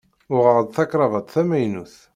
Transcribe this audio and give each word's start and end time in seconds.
Uɣeɣ-d 0.35 0.69
takravat 0.75 1.29
tamaynut. 1.33 1.95